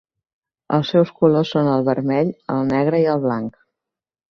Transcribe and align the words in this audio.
Els 0.77 0.93
seus 0.95 1.11
colors 1.19 1.51
són 1.57 1.69
el 1.75 1.85
vermell, 1.91 2.33
el 2.55 2.65
negre 2.73 3.05
i 3.05 3.09
el 3.15 3.25
blanc. 3.29 3.63